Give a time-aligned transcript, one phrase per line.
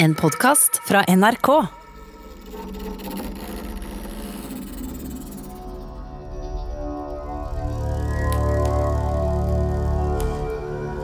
[0.00, 1.48] En podkast fra NRK.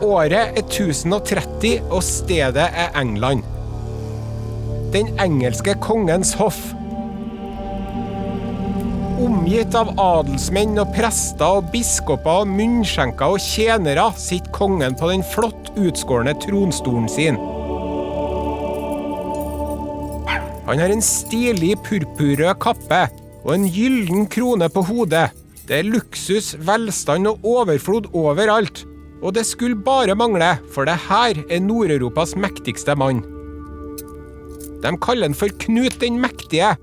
[0.01, 3.43] Året er 1030, og stedet er England.
[4.95, 6.61] Den engelske kongens hoff.
[9.25, 15.27] Omgitt av adelsmenn og prester og biskoper og munnskjenker og tjenere sitter kongen på den
[15.35, 17.43] flott utskårne tronstolen sin.
[20.65, 23.05] Han har en stilig purpurrød kappe
[23.45, 25.29] og en gyllen krone på hodet.
[25.65, 28.83] Det er luksus, velstand og overflod overalt.
[29.21, 33.23] Og det skulle bare mangle, for det her er Nord-Europas mektigste mann.
[34.83, 36.75] De kaller han for Knut den mektige.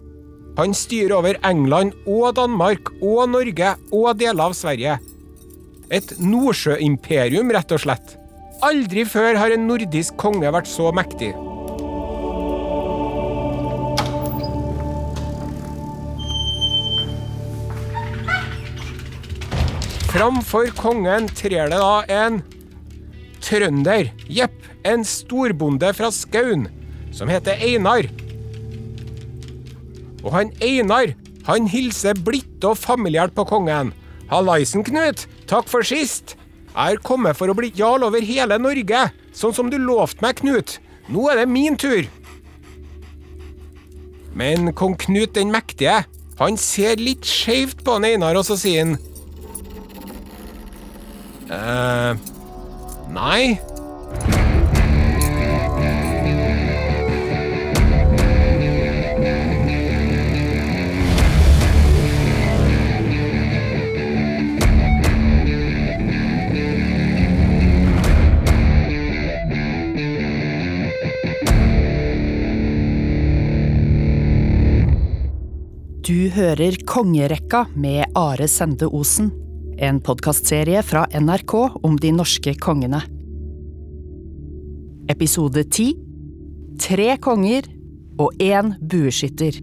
[0.59, 4.99] Han styrer over England og Danmark og Norge og deler av Sverige.
[5.93, 8.19] Et nordsjøimperium, rett og slett.
[8.63, 11.33] Aldri før har en nordisk konge vært så mektig.
[20.13, 22.43] Framfor kongen trer det da en
[23.41, 24.11] trønder.
[24.29, 26.67] Jepp, en storbonde fra Skaun
[27.17, 28.11] som heter Einar.
[30.21, 31.15] Og han Einar,
[31.47, 33.95] han hilser blidt og familiært på kongen.
[34.29, 35.25] Hallaisen, Knut.
[35.49, 36.35] Takk for sist.
[36.75, 40.43] Jeg er kommet for å bli jarl over hele Norge, sånn som du lovte meg,
[40.43, 40.77] Knut.
[41.09, 42.05] Nå er det min tur.
[44.37, 46.03] Men kong Knut den mektige,
[46.37, 48.95] han ser litt skeivt på han Einar, og så sier han
[51.53, 52.17] eh
[53.13, 53.61] Nei.
[76.03, 79.42] Du hører Kongerekka med Are Sende Osen.
[79.83, 83.01] En podkastserie fra NRK om de norske kongene.
[85.11, 85.89] Episode ti
[86.79, 87.67] Tre konger
[88.23, 89.57] og én bueskytter.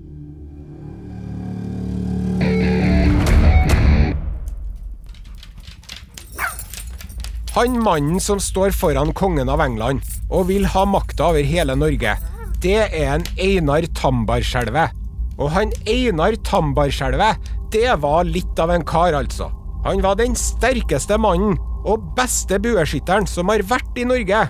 [7.55, 12.17] Han mannen som står foran kongen av England og vil ha makta over hele Norge,
[12.59, 14.91] det er en Einar Tambarskjelvet.
[15.39, 17.39] Og han Einar Tambarskjelvet,
[17.71, 19.47] det var litt av en kar, altså.
[19.85, 21.57] Han var den sterkeste mannen
[21.87, 24.41] og beste bueskytteren som har vært i Norge.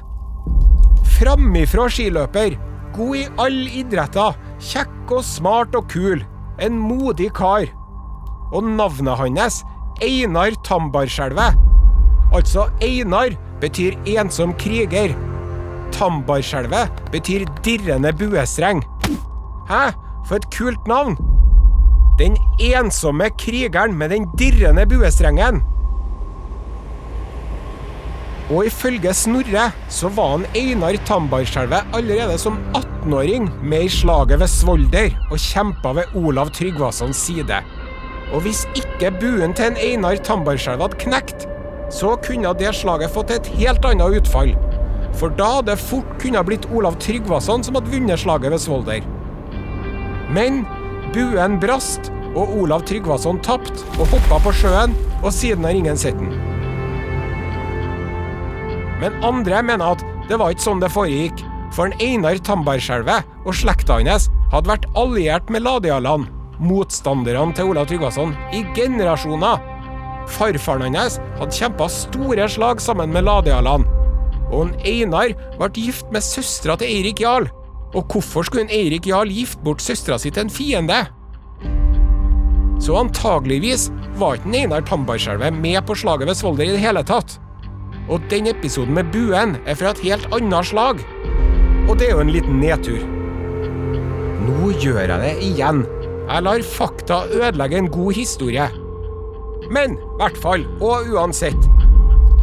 [1.19, 2.55] Framifrå skiløper,
[2.95, 4.37] god i alle idretter,
[4.71, 6.23] kjekk og smart og kul.
[6.59, 7.69] En modig kar.
[8.49, 9.61] Og navnet hans,
[10.01, 11.51] Einar Tambarskjelve.
[12.33, 15.13] Altså, Einar betyr ensom kriger.
[15.93, 18.81] Tambarskjelve betyr dirrende buestreng.
[19.69, 19.89] Hæ?
[20.25, 21.17] For et kult navn!
[22.19, 25.61] Den ensomme krigeren med den dirrende buestrengen.
[28.49, 34.49] Og ifølge Snorre så var han Einar Tambarskjelvet allerede som 18-åring med i slaget ved
[34.49, 37.61] Svolder og kjempa ved Olav Tryggvasons side.
[38.33, 41.45] Og hvis ikke buen til en Einar Tambarskjelve hadde knekt,
[41.93, 44.51] så kunne det slaget fått et helt annet utfall.
[45.17, 49.07] For da hadde det fort kunne blitt Olav Tryggvason som hadde vunnet slaget ved Svolder.
[50.33, 50.65] Men
[51.13, 56.17] buen brast, og Olav Tryggvason tapte og hoppa på sjøen, og siden har ingen sett
[56.19, 56.33] den.
[58.99, 61.41] Men andre mener at det var ikke sånn det foregikk,
[61.73, 66.27] for en Einar Tambarskjelvet og slekta hans hadde vært alliert med Ladialand,
[66.59, 69.61] motstanderne til Olav Tryggvason, i generasjoner.
[70.29, 73.87] Farfaren hans hadde kjempa store slag sammen med Ladialand,
[74.49, 77.49] og en Einar ble gift med søstera til Eirik Jarl.
[77.97, 80.99] Og hvorfor skulle en Eirik Jarl gifte bort søstera si til en fiende?
[82.79, 83.89] Så antageligvis
[84.19, 87.39] var ikke Einar Tambarskjelvet med på slaget ved Svolder i det hele tatt.
[88.09, 91.01] Og den episoden med buen er fra et helt annet slag.
[91.89, 93.01] Og det er jo en liten nedtur.
[94.45, 95.83] Nå gjør jeg det igjen.
[96.29, 98.69] Jeg lar fakta ødelegge en god historie.
[99.73, 101.69] Men i hvert fall, og uansett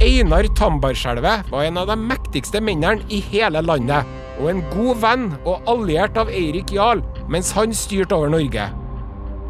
[0.02, 4.04] Einar Tambarskjelvet var en av de mektigste mennene i hele landet,
[4.36, 7.02] og en god venn og alliert av Eirik Jarl
[7.32, 8.68] mens han styrte over Norge.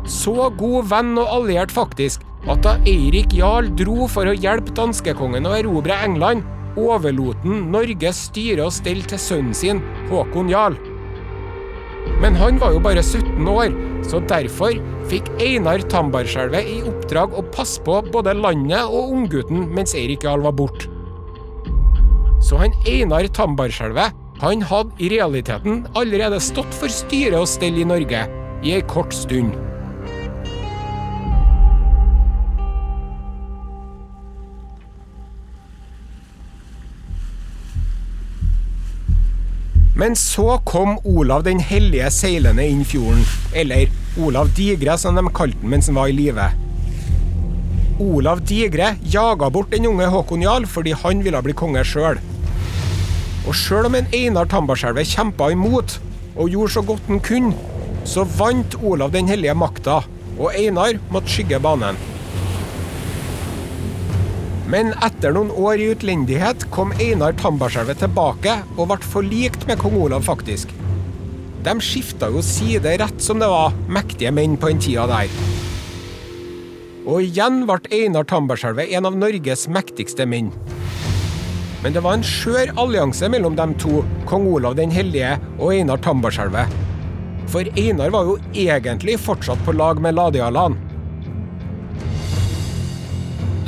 [0.06, 5.48] Så god venn og alliert faktisk at da Eirik Jarl dro for å hjelpe danskekongen
[5.48, 6.44] å erobre England,
[6.78, 9.80] overlot han Norges styre og stell til sønnen sin,
[10.10, 10.76] Håkon Jarl.
[12.22, 13.74] Men han var jo bare 17 år,
[14.06, 14.76] så derfor
[15.10, 20.46] fikk Einar Tambarskjelvet i oppdrag å passe på både landet og unggutten mens Eirik Jarl
[20.46, 20.92] var borte.
[22.46, 27.86] Så han Einar Tambarskjelve Han hadde i realiteten allerede stått for styre og stell i
[27.88, 28.26] Norge
[28.66, 29.54] i ei kort stund.
[39.96, 43.24] Men så kom Olav den hellige seilende inn fjorden,
[43.56, 43.88] eller
[44.20, 46.52] Olav Digre som de kalte han mens han var i live.
[48.04, 52.20] Olav Digre jaga bort den unge Håkon Jarl fordi han ville bli konge sjøl.
[53.46, 56.00] Og sjøl om en Einar Tambarskjelvet kjempa imot
[56.37, 57.54] og gjorde så godt han kunne,
[58.06, 60.02] så vant Olav den hellige makta,
[60.37, 61.98] og Einar måtte skygge banen.
[64.66, 69.94] Men etter noen år i utlendighet kom Einar Tambarskjelvet tilbake og ble forlikt med kong
[70.00, 70.72] Olav, faktisk.
[71.66, 75.31] De skifta jo side rett som det var, mektige menn på den tida der.
[77.06, 80.50] Og igjen ble Einar Tambarskjelvet en av Norges mektigste menn.
[81.86, 86.00] Men det var en skjør allianse mellom de to, kong Olav den hellige og Einar
[86.02, 86.72] Tambarskjelvet.
[87.46, 90.74] For Einar var jo egentlig fortsatt på lag med Ladialan.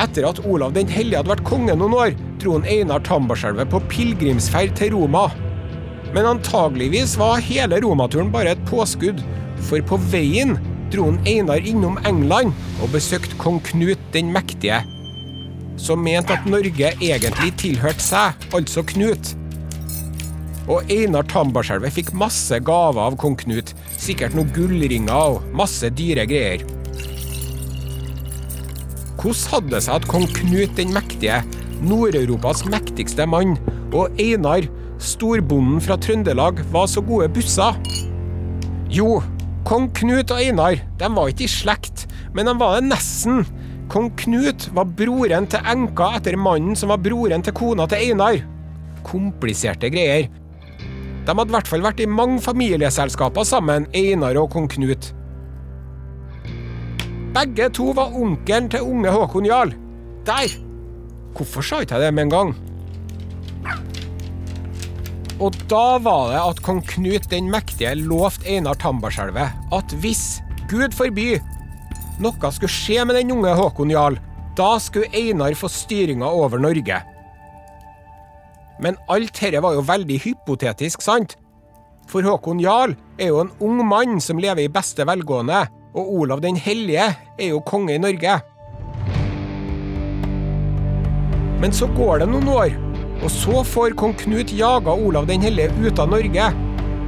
[0.03, 3.85] Etter at Olav den hellige hadde vært konge noen år, dro han Einar Tambarskjelvet på
[3.87, 5.29] pilegrimsferd til Roma.
[6.11, 9.23] Men antageligvis var hele romaturen bare et påskudd,
[9.71, 10.59] for på veien
[10.91, 12.51] dro han Einar innom England
[12.83, 14.83] og besøkte kong Knut den mektige,
[15.79, 19.35] som mente at Norge egentlig tilhørte seg, altså Knut.
[20.69, 26.27] Og Einar Tambarskjelvet fikk masse gaver av kong Knut, sikkert noen gullringer og masse dyre
[26.29, 26.67] greier.
[29.19, 31.41] Hvordan hadde det seg at kong Knut den mektige,
[31.83, 33.57] Nord-Europas mektigste mann,
[33.95, 34.67] og Einar,
[35.01, 37.79] storbonden fra Trøndelag, var så gode busser?
[38.93, 39.23] Jo,
[39.69, 43.43] kong Knut og Einar de var ikke i slekt, men de var det nesten.
[43.89, 48.43] Kong Knut var broren til enka etter mannen som var broren til kona til Einar.
[49.07, 50.29] Kompliserte greier.
[51.25, 55.11] De hadde i hvert fall vært i mange familieselskaper sammen, Einar og kong Knut.
[57.37, 59.75] Begge to var onkelen til unge Håkon Jarl.
[60.29, 60.57] Der!
[61.37, 62.55] Hvorfor sa ikke jeg det med en gang?
[65.39, 70.93] Og da var det at kong Knut den mektige lovte Einar Tambarskjelvet at hvis, Gud
[70.97, 71.39] forby,
[72.23, 74.19] noe skulle skje med den unge Håkon Jarl,
[74.59, 77.03] da skulle Einar få styringa over Norge.
[78.83, 81.37] Men alt dette var jo veldig hypotetisk, sant?
[82.09, 85.67] For Håkon Jarl er jo en ung mann som lever i beste velgående,
[85.99, 88.39] og Olav den hellige er jo konge i Norge.
[91.59, 92.75] Men så går det noen år,
[93.19, 96.51] og så får kong Knut jaga Olav den hellige ut av Norge.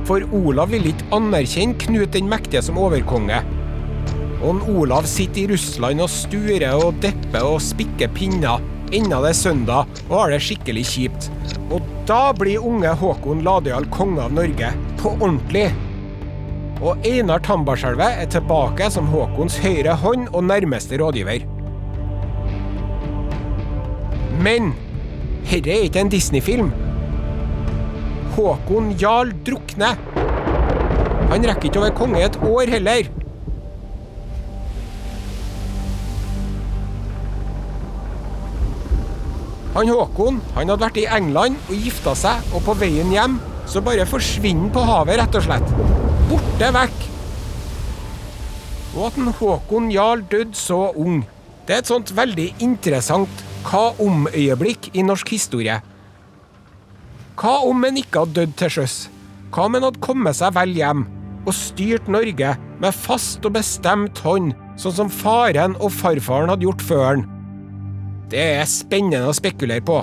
[0.08, 3.38] For Olav vil ikke anerkjenne Knut den mektige som overkonge.
[4.40, 8.62] Og Olav sitter i Russland og sturer og depper og spikker pinner.
[8.90, 11.28] Enda det er søndag og har det skikkelig kjipt.
[11.70, 14.72] Og da blir unge Håkon Ladeal konge av Norge.
[14.98, 15.68] På ordentlig.
[16.80, 21.44] Og Einar Tambarskjelvet er tilbake som Håkons høyre hånd og nærmeste rådgiver.
[24.40, 24.72] Men
[25.44, 26.72] herre er ikke en Disney-film.
[28.38, 30.00] Håkon Jarl drukner.
[31.30, 33.19] Han rekker ikke å være konge et år heller.
[39.76, 43.38] Han Håkon han hadde vært i England og gifta seg, og på veien hjem
[43.70, 45.74] så bare forsvinner på havet, rett og slett.
[46.30, 47.04] Borte vekk.
[48.96, 51.22] Og at en Håkon Jarl døde så ung,
[51.68, 55.78] det er et sånt veldig interessant hva om-øyeblikk i norsk historie.
[57.38, 58.96] Hva om en ikke hadde dødd til sjøs?
[59.54, 61.06] Hva om en hadde kommet seg vel hjem
[61.46, 66.84] og styrt Norge med fast og bestemt hånd, sånn som faren og farfaren hadde gjort
[66.90, 67.28] før han?
[68.30, 69.98] Det er spennende å spekulere på.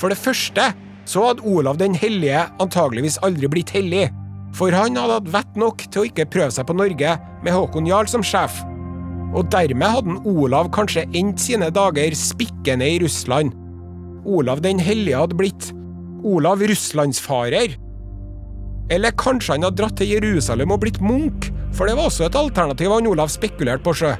[0.00, 0.70] For det første
[1.10, 4.08] så hadde Olav den hellige antageligvis aldri blitt hellig,
[4.56, 7.88] for han hadde hatt vett nok til å ikke prøve seg på Norge med Håkon
[7.88, 8.58] Jarl som sjef.
[9.30, 13.54] Og dermed hadde Olav kanskje endt sine dager spikkende i Russland.
[14.26, 15.70] Olav den hellige hadde blitt
[16.26, 17.76] Olav russlandsfarer.
[18.90, 22.38] Eller kanskje han hadde dratt til Jerusalem og blitt munk, for det var også et
[22.38, 24.14] alternativ han Olav spekulerte på sjø.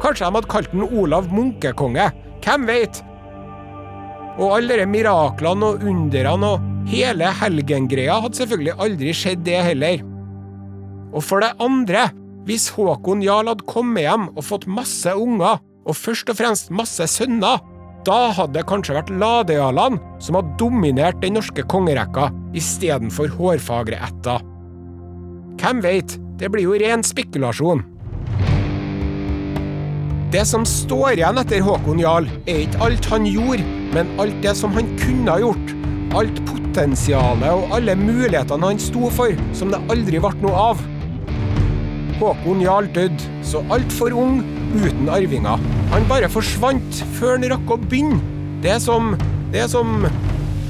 [0.00, 2.10] Kanskje de hadde kalt den Olav munkekonge.
[2.44, 3.02] Hvem veit?
[4.40, 10.04] Og alle de miraklene og underne og hele helgengreia hadde selvfølgelig aldri skjedd, det heller.
[11.10, 12.08] Og for det andre,
[12.48, 17.04] hvis Håkon Jarl hadde kommet hjem og fått masse unger, og først og fremst masse
[17.10, 17.60] sønner,
[18.06, 24.40] da hadde det kanskje vært ladejarlene som hadde dominert den norske kongerekka istedenfor hårfagre ætter.
[25.60, 27.82] Hvem veit, det blir jo ren spekulasjon.
[30.32, 34.54] Det som står igjen etter Håkon Jarl, er ikke alt han gjorde, men alt det
[34.56, 35.74] som han kunne ha gjort,
[36.16, 40.84] alt potensialet og alle mulighetene han sto for, som det aldri ble noe av.
[42.20, 44.40] Håkon Jarl døde, så altfor ung,
[44.78, 45.60] uten arvinger.
[45.92, 48.20] Han bare forsvant før han rakk å begynne.
[48.64, 49.16] Det er som
[49.50, 50.04] Det er som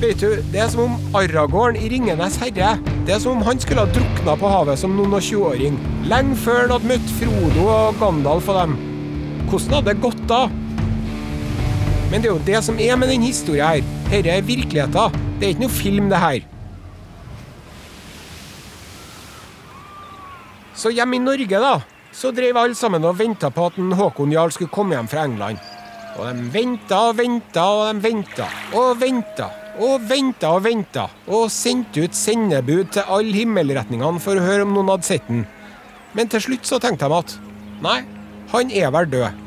[0.00, 3.60] Vet du, det er som om Aragorn i 'Ringenes herre' Det er som om han
[3.60, 5.78] skulle ha drukna på havet som noen og 20-åring.
[6.10, 8.74] Lenge før han hadde møtt Frodo og Gandalf og dem.
[9.48, 10.40] Hvordan hadde det gått da?
[12.10, 13.86] Men det er jo det som er med denne historien her.
[14.10, 15.16] Dette er virkeligheten.
[15.38, 16.44] Det er ikke noe film, det her.
[20.76, 21.72] Så hjemme i Norge, da,
[22.12, 25.24] så drev alle sammen og venta på at en Håkon Jarl skulle komme hjem fra
[25.28, 25.60] England.
[26.18, 29.48] Og de venta og venta og de venta og venta
[29.80, 31.08] og venta og venta.
[31.30, 35.46] Og sendte ut sendebud til alle himmelretningene for å høre om noen hadde sett den.
[36.16, 37.36] Men til slutt så tenkte de at
[37.84, 38.00] nei,
[38.52, 39.46] han er vel død.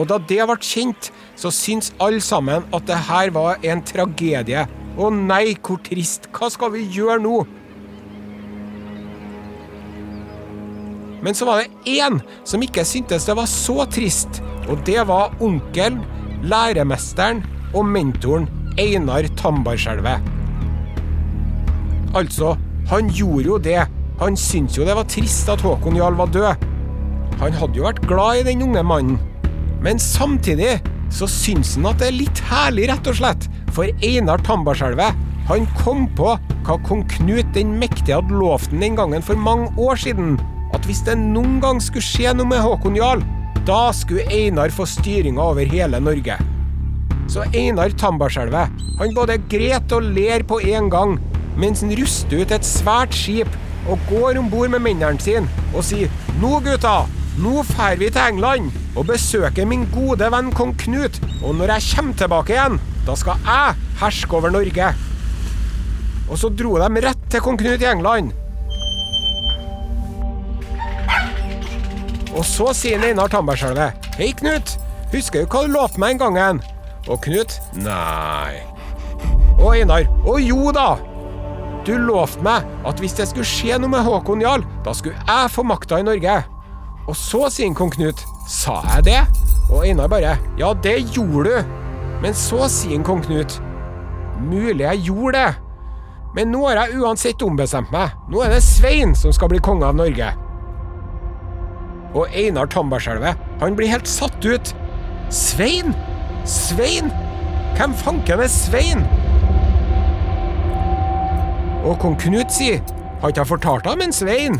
[0.00, 4.64] Og da det ble kjent, så syntes alle sammen at det her var en tragedie.
[4.96, 6.28] Å nei, hvor trist.
[6.32, 7.42] Hva skal vi gjøre nå?
[11.22, 15.36] Men så var det én som ikke syntes det var så trist, og det var
[15.44, 16.00] onkelen,
[16.42, 17.44] læremesteren
[17.78, 18.48] og mentoren
[18.80, 20.30] Einar Tambarskjelvet.
[22.14, 22.54] Altså,
[22.90, 23.80] han gjorde jo det.
[24.20, 26.66] Han syntes jo det var trist at Håkon Jarl var død.
[27.40, 29.18] Han hadde jo vært glad i den unge mannen.
[29.82, 30.76] Men samtidig
[31.12, 33.48] så syns han at det er litt herlig, rett og slett.
[33.72, 35.16] For Einar Tambarskjelvet,
[35.48, 39.72] han kom på hva kong Knut den mektige hadde lovt den den gangen for mange
[39.80, 40.36] år siden.
[40.72, 43.24] At hvis det noen gang skulle skje noe med Håkon Jarl,
[43.66, 46.38] da skulle Einar få styringa over hele Norge.
[47.30, 51.16] Så Einar Tambarskjelvet, han både gret og ler på en gang,
[51.58, 53.50] mens han ruster ut et svært skip
[53.90, 56.10] og går om bord med mennene sine og sier
[56.40, 57.02] Nå, gutta,
[57.42, 61.88] nå drar vi til England og besøker min gode venn kong Knut, og når jeg
[61.96, 64.92] kommer tilbake igjen, da skal jeg herske over Norge.
[66.28, 68.32] Og så dro de rett til kong Knut i England.
[72.32, 74.76] Og så sier Einar Tambarskjelvet Hei, Knut.
[75.12, 76.62] Husker du hva du lovte meg en gangen?
[77.10, 78.62] Og Knut Nei.
[79.58, 80.94] Og Einar Å jo da.
[81.86, 85.50] Du lovte meg at hvis det skulle skje noe med Håkon Jarl, da skulle jeg
[85.50, 86.36] få makta i Norge.
[87.10, 89.20] Og så sier kong Knut Sa jeg det?
[89.72, 91.74] Og Einar bare Ja, det gjorde du.
[92.22, 93.58] Men så sier kong Knut
[94.42, 95.50] Mulig jeg gjorde det.
[96.34, 98.14] Men nå har jeg uansett ombestemt meg.
[98.32, 100.30] Nå er det Svein som skal bli konge av Norge.
[102.16, 104.72] Og Einar Tambarskjelvet, han blir helt satt ut.
[105.32, 105.92] Svein?
[106.44, 107.12] Svein?
[107.76, 109.04] Hvem fanken er Svein?
[111.82, 112.82] Og kong Knut sier,
[113.22, 114.58] har ikke jeg fortalt ham en Svein?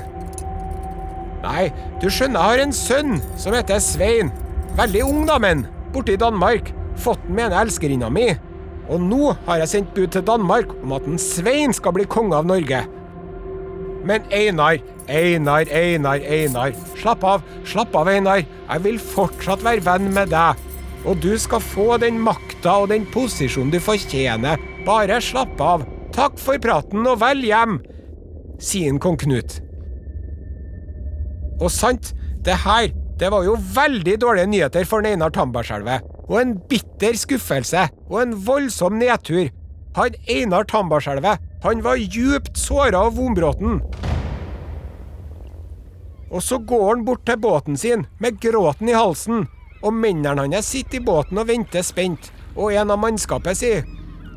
[1.43, 1.67] Nei,
[1.99, 4.31] du skjønner, jeg har en sønn som heter Svein.
[4.79, 5.67] Veldig ung, da, men.
[5.93, 6.71] Borte i Danmark.
[7.03, 8.31] Fått den med en elskerinna mi.
[8.87, 12.39] Og nå har jeg sendt bud til Danmark om at en Svein skal bli konge
[12.39, 12.85] av Norge.
[14.07, 14.79] Men Einar,
[15.11, 16.75] Einar, Einar, Einar.
[16.99, 18.43] Slapp av, slapp av, Einar.
[18.43, 20.72] Jeg vil fortsatt være venn med deg.
[21.03, 24.61] Og du skal få den makta og den posisjonen du fortjener.
[24.87, 25.85] Bare slapp av.
[26.15, 27.79] Takk for praten, og vel hjem,
[28.61, 29.59] sier kong Knut.
[31.63, 32.13] Og sant,
[32.45, 36.05] det her, det var jo veldig dårlige nyheter for Einar Tambarskjelvet.
[36.29, 39.51] Og en bitter skuffelse, og en voldsom nedtur.
[39.97, 43.81] Han Einar Tambarskjelvet, han var djupt såra av Vombråten.
[46.33, 49.47] Og så går han bort til båten sin med gråten i halsen,
[49.83, 53.85] og mennene hans sitter i båten og venter spent, og en av mannskapet sier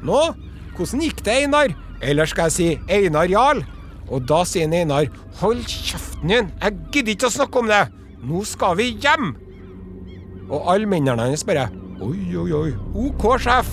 [0.06, 0.20] Nå,
[0.75, 1.74] hvordan gikk det, Einar?
[2.04, 3.64] Eller skal jeg si Einar Jarl?
[4.12, 5.08] Og da sier Einar
[5.42, 7.82] Hold kjeften din, jeg gidder ikke å snakke om det!
[8.25, 9.34] Nå skal vi hjem!
[10.46, 11.70] Og alle mennene hans bare
[12.04, 12.72] Oi, oi, oi.
[13.08, 13.70] OK, sjef.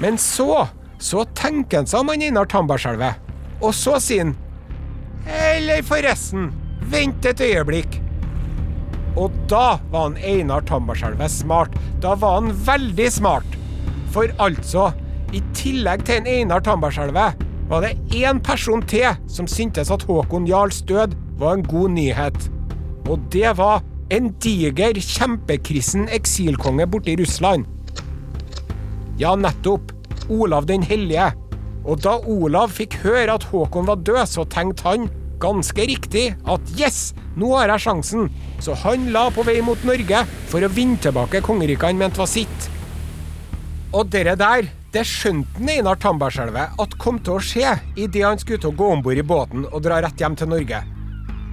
[0.00, 0.64] Men så,
[0.98, 3.20] så tenker han seg om han Einar Tambarskjelvet.
[3.60, 4.32] Og så sier han
[5.28, 6.48] Eller forresten,
[6.90, 8.00] vent et øyeblikk.
[9.16, 11.74] Og da var han Einar Tambarskjelvet smart.
[12.02, 13.58] Da var han veldig smart.
[14.14, 14.90] For altså,
[15.34, 20.48] i tillegg til en Einar Tambarskjelvet, var det én person til som syntes at Håkon
[20.48, 22.50] Jarls død var en god nyhet.
[23.08, 27.64] Og det var en diger, kjempekristen eksilkonge borte i Russland.
[29.18, 29.92] Ja, nettopp.
[30.32, 31.32] Olav den hellige.
[31.84, 35.08] Og da Olav fikk høre at Håkon var død, så tenkte han,
[35.40, 38.30] ganske riktig, at yes, nå har jeg sjansen.
[38.62, 42.30] Så han la på vei mot Norge for å vinne tilbake kongeriket han mente var
[42.30, 42.70] sitt.
[43.94, 48.62] Og dere der, det skjønte Einar Tambarskjelvet at kom til å skje idet han skulle
[48.62, 50.80] til å gå om bord i båten og dra rett hjem til Norge.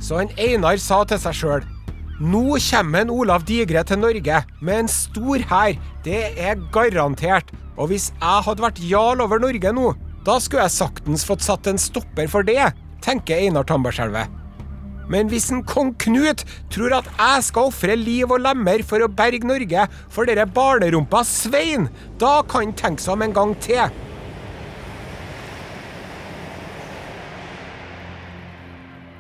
[0.02, 1.70] Så han Einar sa til seg sjøl
[2.22, 5.78] Nå kommer en Olav Digre til Norge med en stor hær.
[6.06, 7.50] Det er garantert.
[7.82, 9.88] Og hvis jeg hadde vært jarl over Norge nå,
[10.26, 12.62] da skulle jeg saktens fått satt en stopper for det,
[13.02, 14.41] tenker Einar Tambarskjelvet.
[15.12, 19.12] Men hvis en kong Knut tror at jeg skal ofre liv og lemmer for å
[19.12, 21.90] berge Norge for dere barnerumpa Svein,
[22.22, 23.92] da kan han tenke seg om en gang til.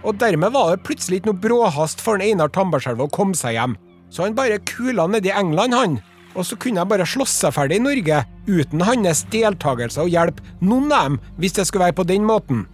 [0.01, 3.75] Og dermed var det plutselig ikke noe bråhast for Einar Tambarskjelv å komme seg hjem.
[4.11, 5.99] Så han bare kula nedi England, han.
[6.33, 10.39] Og så kunne jeg bare slåss seg ferdig i Norge, uten hans deltakelse og hjelp,
[10.63, 12.65] noen av dem, hvis det skulle være på den måten.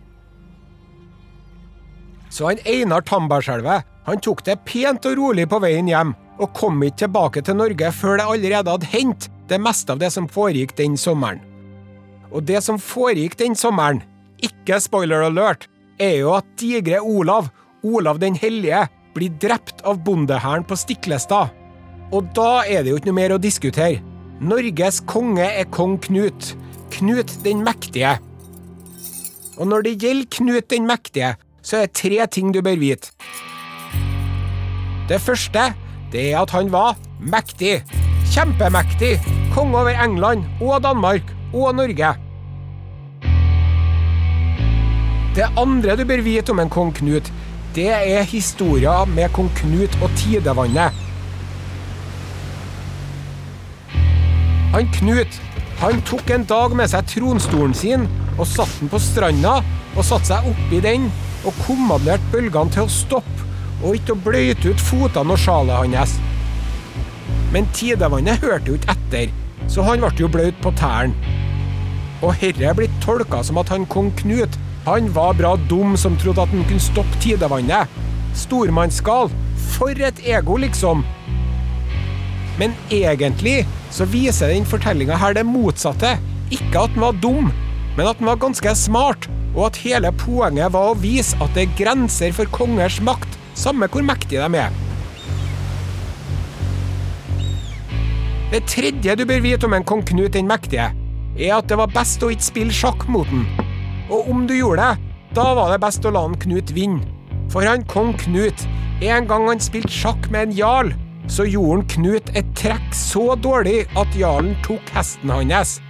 [2.38, 6.78] Så han Einar Tambarskjelvet han tok det pent og rolig på veien hjem, og kom
[6.86, 10.76] ikke tilbake til Norge før det allerede hadde hendt det meste av det som foregikk
[10.78, 11.42] den sommeren.
[12.32, 14.04] Og det som foregikk den sommeren,
[14.44, 15.66] ikke spoiler alert,
[16.00, 17.50] er jo at digre Olav,
[17.84, 18.86] Olav den hellige,
[19.18, 21.50] blir drept av bondehæren på Stiklestad.
[22.14, 24.04] Og da er det jo ikke noe mer å diskutere.
[24.38, 26.54] Norges konge er kong Knut.
[26.94, 28.14] Knut den mektige.
[29.58, 31.34] Og når det gjelder Knut den mektige,
[31.68, 33.12] så er det tre ting du bør vite.
[35.10, 35.74] Det første
[36.14, 37.82] det er at han var mektig.
[38.32, 39.18] Kjempemektig.
[39.52, 42.14] Konge over England og Danmark og Norge.
[45.36, 47.28] Det andre du bør vite om en kong Knut,
[47.76, 50.96] det er historia med kong Knut og tidevannet.
[54.74, 55.42] Han Knut
[55.78, 58.08] han tok en dag med seg tronstolen sin
[58.40, 59.60] og satte den på stranda
[59.94, 61.06] og satte seg oppi den
[61.48, 63.46] og kommanderte bølgene til å stoppe
[63.86, 66.16] og ikke å bløyte ut fotene og sjalet hans.
[67.54, 69.34] Men tidevannet hørte jo ikke etter,
[69.72, 71.36] så han ble jo bløt på tærne.
[72.26, 74.56] Og herre er blitt tolka som at han kong Knut
[74.88, 77.92] han var bra dum som trodde at han kunne stoppe tidevannet.
[78.38, 79.28] Stormannsgal.
[79.74, 81.02] For et ego, liksom.
[82.58, 86.14] Men egentlig så viser den fortellinga her det motsatte.
[86.56, 87.52] Ikke at han var dum,
[87.98, 91.66] men at han var ganske smart, og at hele poenget var å vise at det
[91.66, 94.84] er grenser for kongers makt, samme hvor mektige de er.
[98.54, 100.92] Det tredje du bør vite om en kong Knut den mektige,
[101.36, 103.44] er at det var best å ikke spille sjakk mot den.
[104.08, 107.04] Og om du gjorde det, da var det best å la han Knut vinne.
[107.52, 108.64] For han kong Knut,
[109.04, 110.94] en gang han spilte sjakk med en jarl,
[111.28, 115.82] så gjorde han Knut et trekk så dårlig at jarlen tok hesten hans.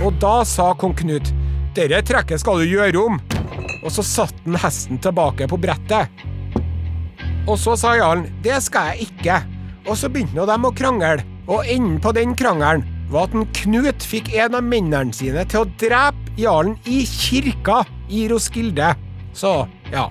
[0.00, 1.28] Og da sa kong Knut,
[1.76, 3.20] dette trekket skal du gjøre om.
[3.84, 6.24] Og så satte han hesten tilbake på brettet.
[7.46, 9.38] Og så sa jarlen, det skal jeg ikke.
[9.86, 14.02] Og så begynte de å krangle, og enden på den krangelen var at en Knut
[14.02, 18.94] fikk en av mennene sine til å drepe jarlen i kirka i Roskilde.
[19.36, 19.52] Så,
[19.92, 20.08] ja.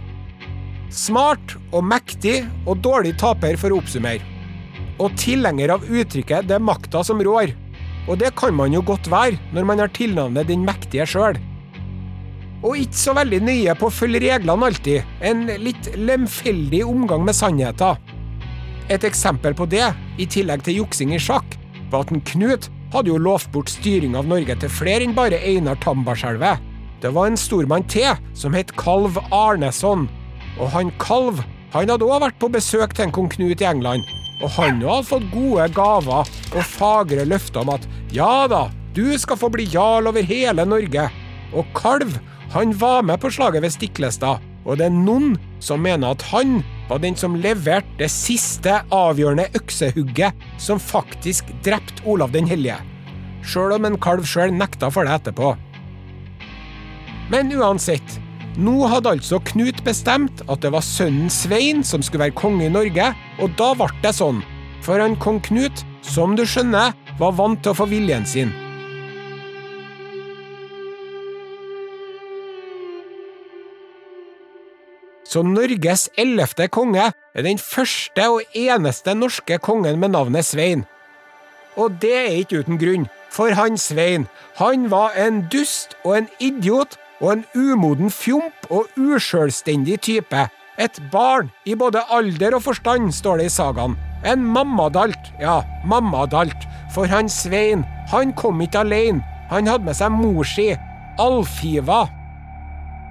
[0.96, 4.24] Smart og mektig og dårlig taper, for å oppsummere.
[5.04, 7.52] Og tilhenger av uttrykket 'det er makta som rår'.
[8.08, 11.36] Og det kan man jo godt være når man har tilnavnet 'den mektige' sjøl.
[12.66, 15.06] Og ikke så veldig nøye på å følge reglene alltid.
[15.22, 18.00] En litt lemfeldig omgang med sannheten.
[18.90, 19.86] Et eksempel på det,
[20.22, 21.58] i tillegg til juksing i sjakk,
[21.92, 25.78] var at Knut hadde jo lovt bort styring av Norge til flere enn bare Einar
[25.84, 26.62] Tambarskjelvet.
[27.02, 30.08] Det var en stormann til som het Kalv Arneson.
[30.58, 31.44] Og han Kalv
[31.76, 34.06] han hadde òg vært på besøk til en kong Knut i England.
[34.40, 39.40] Og han hadde fått gode gaver og fagre løfter om at ja da, du skal
[39.40, 41.10] få bli jarl over hele Norge.
[41.52, 42.16] Og Kalv
[42.54, 46.60] han var med på slaget ved Stiklestad, og det er noen som mener at han
[46.90, 52.78] var den som leverte det siste avgjørende øksehugget som faktisk drepte Olav den hellige,
[53.46, 55.54] sjøl om en kalv sjøl nekta for det etterpå.
[57.34, 58.20] Men uansett,
[58.58, 62.74] nå hadde altså Knut bestemt at det var sønnen Svein som skulle være konge i
[62.74, 63.10] Norge,
[63.42, 64.44] og da ble det sånn,
[64.86, 68.54] for han kong Knut, som du skjønner, var vant til å få viljen sin.
[75.36, 80.86] Så Norges ellevte konge er den første og eneste norske kongen med navnet Svein.
[81.76, 86.30] Og det er ikke uten grunn, for han Svein, han var en dust og en
[86.40, 90.46] idiot og en umoden fjomp og usjølstendig type.
[90.80, 93.98] Et barn i både alder og forstand, står det i sagaen.
[94.24, 96.64] En mammadalt, ja, mammadalt.
[96.96, 99.20] For han Svein, han kom ikke alene.
[99.52, 100.70] Han hadde med seg mor si,
[101.20, 102.06] Alfiva.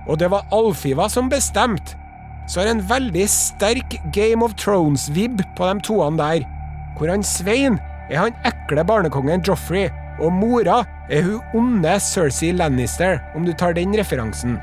[0.08, 2.00] Og det var Alfiva som bestemte
[2.46, 6.44] så er det en veldig sterk Game of Thrones-vib på de toene der.
[6.98, 7.80] Hvor han Svein
[8.10, 9.88] er han ekle barnekongen Joffrey,
[10.20, 14.58] og mora er hun onde Cersei Lannister, om du tar den referansen.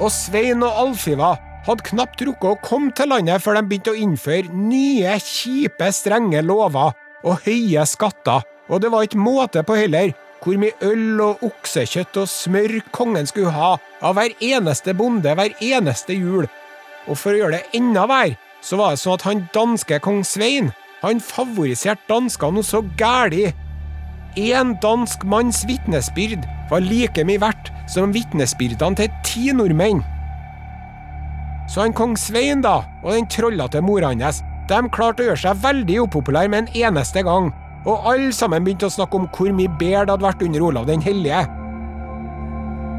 [0.00, 3.98] Og Svein og Alfiva hadde knapt rukket å komme til landet før de begynte å
[3.98, 6.94] innføre nye, kjipe, strenge lover
[7.26, 12.16] og høye skatter, og det var ikke måte på heller hvor mye øl og oksekjøtt
[12.22, 16.48] og smør kongen skulle ha av hver eneste bonde hver eneste jul.
[17.06, 20.24] Og for å gjøre det enda verre, så var det sånn at han danske kong
[20.26, 20.72] Svein
[21.02, 23.50] han favoriserte danskene noe så gæli.
[24.36, 30.02] Én dansk manns vitnesbyrd var like mye verdt som vitnesbyrdene til ti nordmenn.
[31.70, 35.62] Så han kong Svein da, og den trollete mora hans de klarte å gjøre seg
[35.62, 37.52] veldig upopulære med en eneste gang,
[37.86, 40.88] og alle sammen begynte å snakke om hvor mye bedre det hadde vært under Olav
[40.88, 41.44] den hellige.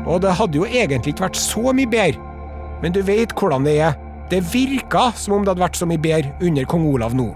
[0.07, 2.37] Og det hadde jo egentlig ikke vært så mye bedre,
[2.83, 3.97] men du vet hvordan det er.
[4.31, 7.27] Det virka som om det hadde vært så mye bedre under kong Olav nå.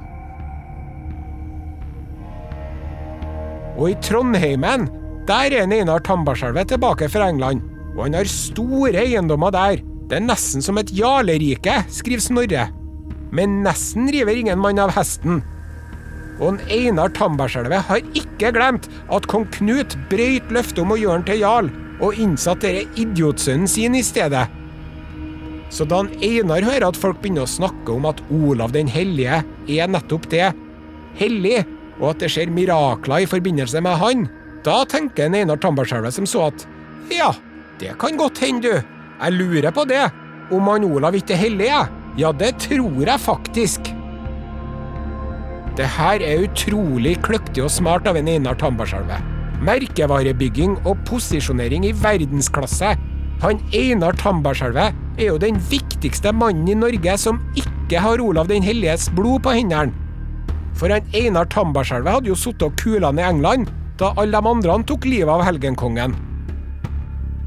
[3.79, 4.89] Og i Trondheimen,
[5.27, 7.63] der er Einar Tambarskjelvet tilbake fra England,
[7.95, 9.79] og han har store eiendommer der.
[10.11, 12.67] Det er nesten som et jarlerike, skriver Snorre.
[13.31, 15.39] Men nesten river ingen mann av hesten.
[16.41, 21.19] Og en Einar Tambarskjelvet har ikke glemt at kong Knut brøyt løftet om å gjøre
[21.19, 21.69] han til jarl,
[22.01, 24.47] og innsatte denne idiotsønnen sin i stedet.
[25.71, 29.93] Så da Einar hører at folk begynner å snakke om at Olav den hellige er
[29.93, 30.49] nettopp det,
[31.21, 31.61] hellig,
[32.01, 34.25] og at det skjer mirakler i forbindelse med han,
[34.65, 36.65] da tenker en Einar Tambarskjelvet som så at
[37.13, 37.31] ja,
[37.79, 38.99] det kan godt hende, du.
[39.21, 40.03] Jeg lurer på det.
[40.51, 41.89] Om han Olav ikke er hellig, jeg.
[42.19, 43.91] Ja, det tror jeg faktisk.
[45.79, 49.23] Det her er utrolig kløktig og smart av en Einar Tambarskjelvet.
[49.63, 52.95] Merkevarebygging og posisjonering i verdensklasse.
[53.41, 58.65] Han Einar Tambarskjelvet er jo den viktigste mannen i Norge som ikke har Olav den
[58.65, 59.95] helliges blod på hendene.
[60.75, 64.77] For han Einar Tambarskjelvet hadde jo sittet og kula i England da alle de andre
[64.89, 66.17] tok livet av helgenkongen.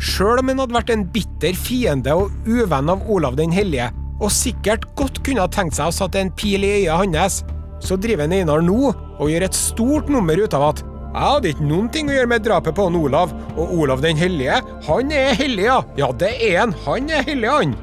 [0.01, 4.33] Sjøl om han hadde vært en bitter fiende og uvenn av Olav den hellige, og
[4.33, 7.43] sikkert godt kunne ha tenkt seg å satt en pil i øyet hans,
[7.83, 10.85] så driver Einar nå og gjør et stort nummer ut av at
[11.15, 14.19] jeg hadde ikke noen ting å gjøre med drapet på han Olav, og Olav den
[14.19, 14.57] hellige,
[14.89, 15.77] han er hellig, ja.
[15.95, 16.73] Ja, det er han.
[16.89, 17.75] Han er hellig, han.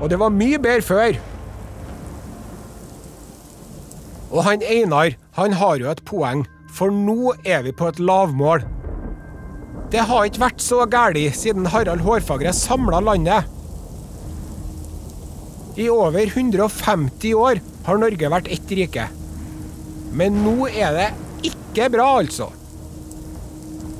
[0.00, 1.18] Og det var mye bedre før.
[4.32, 8.64] Og han Einar, han har jo et poeng, for nå er vi på et lavmål.
[9.92, 13.44] Det har ikke vært så galt siden Harald Hårfagre samla landet.
[15.74, 19.08] I over 150 år har Norge vært ett rike.
[20.14, 21.08] Men nå er det
[21.50, 22.52] ikke bra, altså.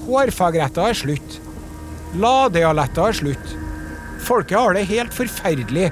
[0.05, 1.39] Hårfagretter er slutt.
[2.21, 3.55] Ladealetter er slutt.
[4.25, 5.91] Folket har det helt forferdelig.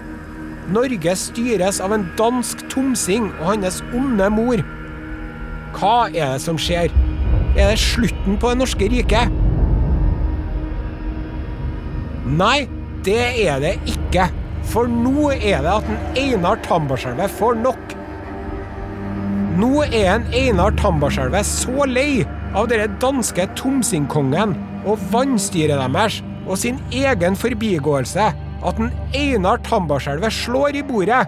[0.72, 4.62] Norge styres av en dansk tomsing og hans onde mor.
[5.74, 6.92] Hva er det som skjer?
[7.56, 9.34] Er det slutten på det norske riket?
[12.38, 12.68] Nei,
[13.04, 14.28] det er det ikke.
[14.70, 17.96] For nå er det at en Einar Tambarskjelvet får nok.
[19.58, 22.22] Nå er en Einar Tambarskjelvet så lei
[22.56, 24.54] av denne danske tomsingkongen
[24.88, 28.30] og vannstyret deres og sin egen forbigåelse
[28.62, 31.24] at en Einar Tambarskjelvet slår i bordet.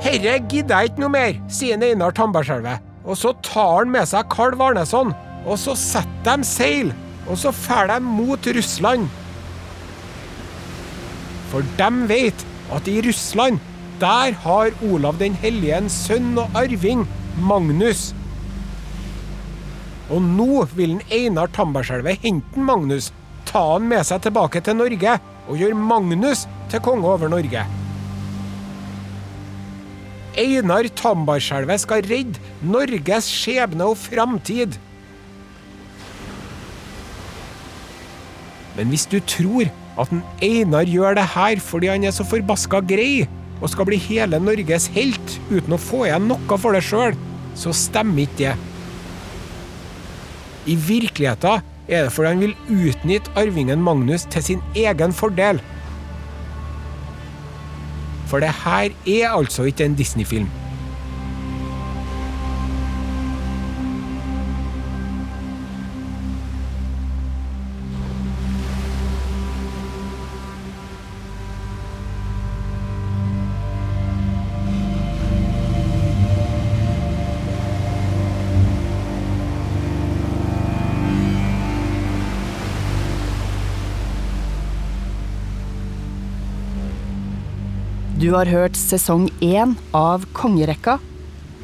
[0.00, 2.86] Herre gidder jeg ikke noe mer, sier Einar Tambarskjelvet.
[3.04, 5.12] Og så tar han med seg Karl Varneson,
[5.44, 6.92] og så setter de seil,
[7.26, 9.08] og så drar de mot Russland.
[11.50, 13.58] For de vet at i Russland,
[14.00, 17.04] der har Olav den hellige en sønn og arving,
[17.42, 18.10] Magnus.
[20.10, 23.10] Og nå vil en Einar Tambarskjelvet hente Magnus,
[23.46, 27.66] ta han med seg tilbake til Norge og gjøre Magnus til konge over Norge.
[30.38, 34.78] Einar Tambarskjelvet skal redde Norges skjebne og framtid.
[38.78, 39.66] Men hvis du tror
[39.98, 43.26] at en Einar gjør det her fordi han er så forbaska grei
[43.60, 47.16] og skal bli hele Norges helt uten å få igjen noe for det sjøl,
[47.58, 48.54] så stemmer ikke det.
[50.70, 55.60] I virkeligheten er det fordi han vil utnytte arvingen Magnus til sin egen fordel.
[58.30, 60.48] For det her er altså ikke en Disney-film.
[88.20, 90.98] Du har hørt sesong én av Kongerekka,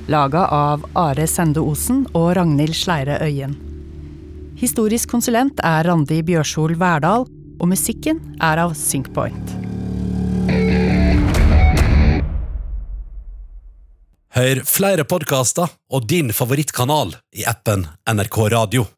[0.09, 3.53] laga av Are Sende Osen og Ragnhild Sleire Øyen.
[4.57, 7.29] Historisk konsulent er Randi Bjørsol Verdal,
[7.61, 9.53] og musikken er av SyncPoint.
[14.33, 18.89] Hør flere podkaster og din favorittkanal i appen NRK Radio.